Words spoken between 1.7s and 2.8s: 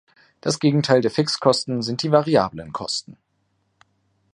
sind die variablen